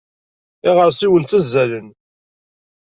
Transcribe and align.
Iɣersiwen 0.67 1.23
ttazzalen. 1.23 1.87